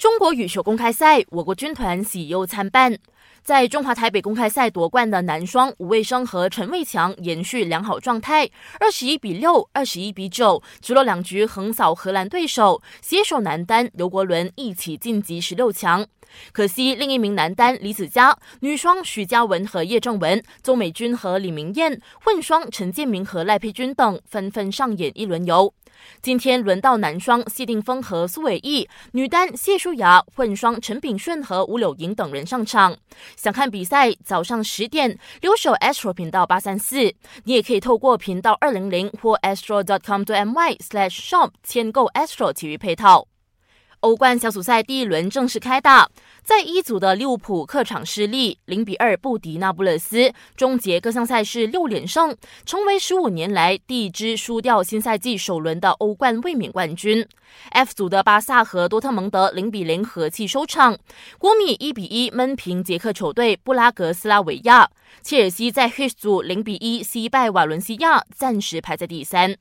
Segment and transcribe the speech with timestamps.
[0.00, 2.96] 中国羽球公开赛，我国军团喜忧参半。
[3.42, 16.06] 在中华台北公开赛夺冠的男双吴卫生和陈卫强延续良好状态，二十一比六、二十一比九，直落两局横扫荷兰对手，携手男单刘国伦一起晋级十六强。
[16.52, 25.74] 可惜另一名男单李子嘉、女双许嘉文和叶正文、邹美君和李明艳、混双陈建明和赖佩君等纷纷上演一轮游。
[26.22, 32.96] 今天轮到男双谢定峰和苏伟毅，女单谢淑雅、混双陈炳顺和吴柳莹等人上场。
[33.36, 43.29] 想看比赛，早上十点留守 Astro 频道八三四，你也可以透过频道二零零或 astro.com.my/shop 签购 Astro 体育配套。
[44.00, 46.08] 欧冠小组赛第一轮正式开打，
[46.42, 57.26] 在一组的利物浦客场失利，零比二不敌那不勒斯，终结各项赛事六连胜，成为十五年来第一支输掉新赛季首轮的欧冠卫冕冠军。
[57.72, 60.96] F 组的巴萨和多特蒙德零比零和气收场，
[61.38, 64.88] 国米一比一闷平捷克球队布拉格斯拉维亚，
[65.22, 69.56] 切尔西在 H 组零比一惜败瓦伦西亚，暂时排在第三。